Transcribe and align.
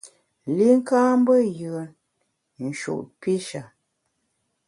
Li 0.55 0.69
ka 0.87 1.01
mbe 1.19 1.35
yùen, 1.59 1.89
nshut 2.67 3.07
pishe. 3.19 3.61